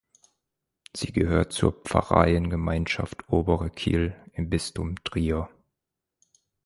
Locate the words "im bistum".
4.33-4.95